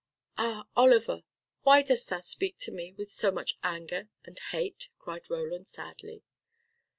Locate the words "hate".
4.49-4.87